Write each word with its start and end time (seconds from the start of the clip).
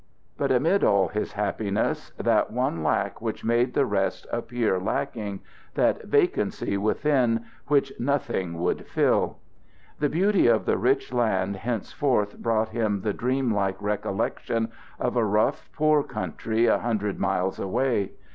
But 0.35 0.51
amid 0.51 0.83
all 0.83 1.09
his 1.09 1.33
happiness, 1.33 2.09
that 2.17 2.49
one 2.51 2.81
lack 2.81 3.21
which 3.21 3.45
made 3.45 3.75
the 3.75 3.85
rest 3.85 4.25
appear 4.31 4.79
lacking 4.79 5.41
that 5.75 6.05
vacancy 6.05 6.75
within 6.75 7.45
which 7.67 7.93
nothing 7.99 8.57
would 8.57 8.87
fill! 8.87 9.37
The 9.99 10.09
beauty 10.09 10.47
of 10.47 10.65
the 10.65 10.79
rich 10.79 11.13
land 11.13 11.57
hence 11.57 11.91
forth 11.93 12.39
brought 12.39 12.69
him 12.69 13.01
the 13.01 13.13
dream 13.13 13.53
like 13.53 13.79
recollection 13.79 14.71
of 14.99 15.15
a 15.15 15.23
rough, 15.23 15.69
poor 15.71 16.01
country 16.01 16.65
a 16.65 16.79
hundred 16.79 17.19
miles 17.19 17.59
away. 17.59 18.13